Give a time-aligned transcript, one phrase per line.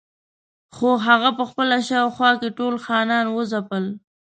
[0.75, 3.85] خو هغه په خپله شاوخوا کې ټول خانان وځپل.